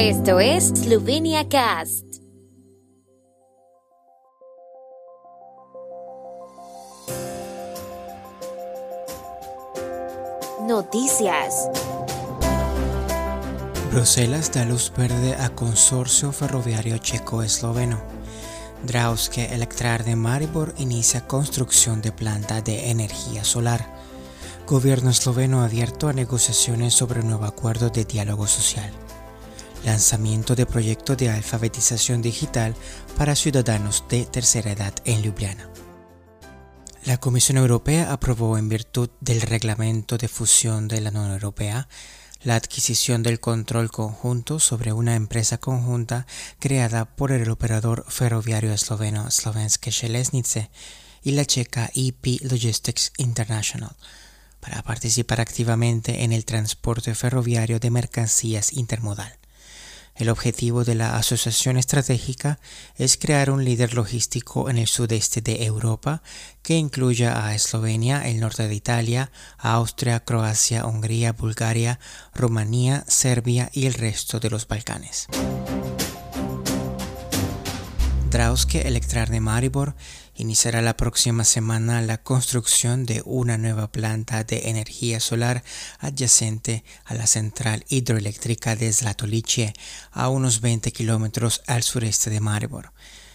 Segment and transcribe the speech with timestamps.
[0.00, 2.04] Esto es Slovenia Cast.
[10.68, 11.68] Noticias.
[13.90, 18.00] Bruselas da luz verde a consorcio ferroviario checo-esloveno.
[18.84, 23.84] Drauske de Maribor inicia construcción de planta de energía solar.
[24.64, 28.92] Gobierno esloveno abierto a negociaciones sobre un nuevo acuerdo de diálogo social.
[29.84, 32.74] Lanzamiento de proyecto de alfabetización digital
[33.16, 35.70] para ciudadanos de tercera edad en Ljubljana.
[37.04, 41.88] La Comisión Europea aprobó en virtud del reglamento de fusión de la Unión Europea
[42.42, 46.26] la adquisición del control conjunto sobre una empresa conjunta
[46.58, 50.70] creada por el operador ferroviario esloveno Slovenske Železnice
[51.22, 53.96] y la checa EP Logistics International
[54.60, 59.38] para participar activamente en el transporte ferroviario de mercancías intermodal.
[60.18, 62.58] El objetivo de la asociación estratégica
[62.96, 66.22] es crear un líder logístico en el sudeste de Europa
[66.62, 72.00] que incluya a Eslovenia, el norte de Italia, Austria, Croacia, Hungría, Bulgaria,
[72.34, 75.28] Rumanía, Serbia y el resto de los Balcanes.
[78.30, 79.94] Drauske de Maribor
[80.38, 85.64] iniciará la próxima semana la construcción de una nueva planta de energía solar
[85.98, 89.74] adyacente a la central hidroeléctrica de Zlatoliche,
[90.12, 92.92] a unos 20 kilómetros al sureste de Maribor.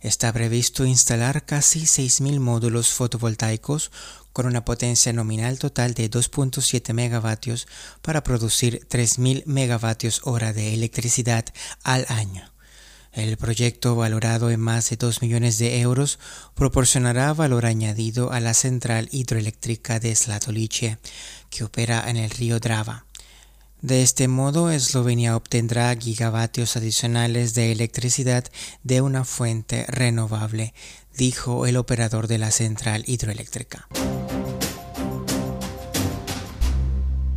[0.00, 3.90] Está previsto instalar casi 6.000 módulos fotovoltaicos
[4.32, 7.66] con una potencia nominal total de 2.7 megavatios
[8.02, 11.46] para producir 3.000 megavatios hora de electricidad
[11.82, 12.53] al año.
[13.14, 16.18] El proyecto, valorado en más de 2 millones de euros,
[16.54, 20.98] proporcionará valor añadido a la central hidroeléctrica de Slatolice,
[21.48, 23.06] que opera en el río Drava.
[23.82, 28.44] De este modo, Eslovenia obtendrá gigavatios adicionales de electricidad
[28.82, 30.74] de una fuente renovable,
[31.16, 33.86] dijo el operador de la central hidroeléctrica.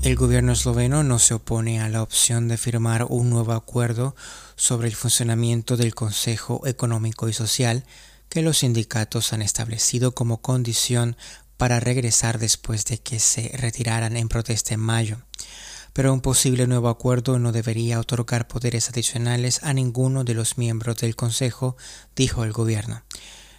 [0.07, 4.15] El gobierno esloveno no se opone a la opción de firmar un nuevo acuerdo
[4.55, 7.83] sobre el funcionamiento del Consejo Económico y Social
[8.29, 11.17] que los sindicatos han establecido como condición
[11.57, 15.17] para regresar después de que se retiraran en protesta en mayo.
[15.91, 20.95] Pero un posible nuevo acuerdo no debería otorgar poderes adicionales a ninguno de los miembros
[20.95, 21.75] del Consejo,
[22.15, 23.03] dijo el gobierno.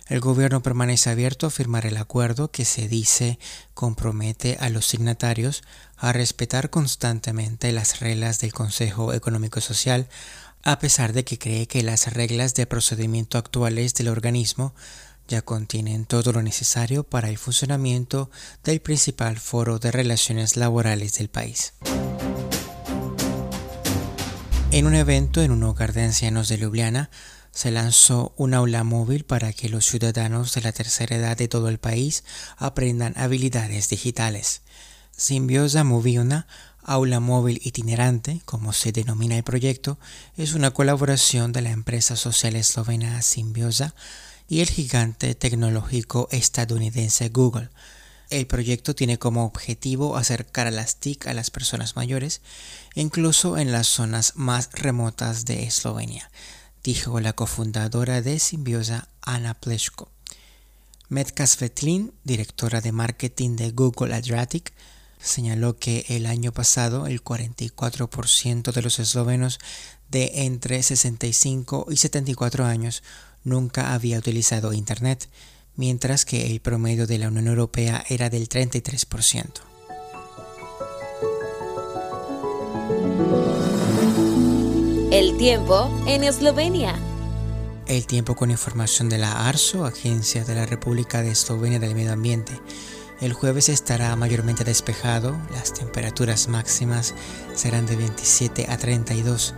[0.09, 3.39] El gobierno permanece abierto a firmar el acuerdo que se dice
[3.75, 5.63] compromete a los signatarios
[5.99, 10.09] a respetar constantemente las reglas del Consejo Económico Social,
[10.65, 14.75] a pesar de que cree que las reglas de procedimiento actuales del organismo
[15.29, 18.31] ya contienen todo lo necesario para el funcionamiento
[18.65, 21.75] del principal foro de relaciones laborales del país.
[24.71, 27.11] En un evento en un hogar de ancianos de Ljubljana,
[27.59, 31.69] se lanzó un aula móvil para que los ciudadanos de la tercera edad de todo
[31.69, 32.23] el país
[32.57, 34.63] aprendan habilidades digitales.
[35.17, 36.47] Simbiosa Moviuna,
[36.85, 39.99] aula móvil itinerante, como se denomina el proyecto,
[40.37, 43.93] es una colaboración de la empresa social eslovena Simbiosa
[44.47, 47.71] y el gigante tecnológico estadounidense Google.
[48.31, 52.41] El proyecto tiene como objetivo acercar a las TIC a las personas mayores,
[52.95, 56.31] incluso en las zonas más remotas de Eslovenia
[56.83, 60.11] dijo la cofundadora de Simbiosa, Ana Pleshko.
[61.09, 64.73] Metka Svetlin, directora de marketing de Google Adriatic,
[65.21, 69.59] señaló que el año pasado el 44% de los eslovenos
[70.11, 73.03] de entre 65 y 74 años
[73.45, 75.29] nunca había utilizado Internet,
[75.77, 79.68] mientras que el promedio de la Unión Europea era del 33%.
[85.11, 86.95] El tiempo en Eslovenia.
[87.87, 92.13] El tiempo con información de la ARSO, Agencia de la República de Eslovenia del Medio
[92.13, 92.53] Ambiente.
[93.23, 97.15] El jueves estará mayormente despejado, las temperaturas máximas
[97.55, 99.55] serán de 27 a 32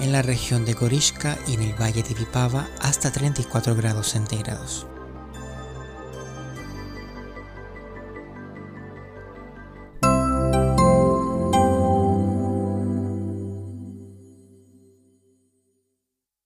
[0.00, 4.86] en la región de Gorishka y en el valle de Vipava hasta 34 grados centígrados.